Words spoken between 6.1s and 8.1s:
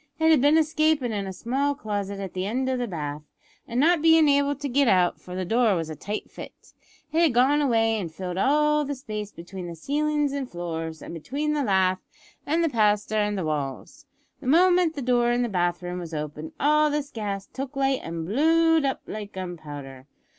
fit, it had gone away an'